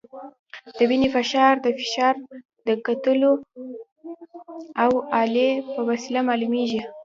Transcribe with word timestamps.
د 0.77 0.79
وینې 0.89 1.09
فشار 1.15 1.53
د 1.65 1.67
فشار 1.79 2.13
د 2.67 2.69
کتلو 2.85 3.31
د 3.41 4.79
الې 5.21 5.49
په 5.73 5.81
وسیله 5.89 6.21
معلومېږي. 6.29 6.81